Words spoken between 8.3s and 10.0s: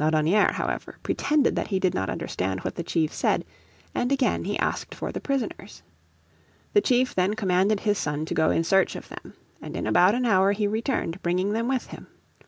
go in search of them, and in